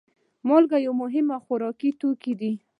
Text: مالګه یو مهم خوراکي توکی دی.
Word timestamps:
مالګه 0.47 0.77
یو 0.85 0.93
مهم 1.01 1.27
خوراکي 1.43 1.89
توکی 1.99 2.33
دی. 2.39 2.51